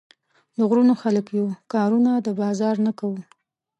[0.57, 3.19] د غرونو خلک يو، کارونه د بازار نۀ کوو